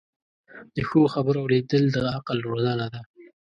د 0.75 0.77
ښو 0.89 1.01
خبرو 1.13 1.39
اوریدل 1.43 1.83
د 1.91 1.97
عقل 2.15 2.37
روزنه 2.49 2.85
ده. 2.93 3.01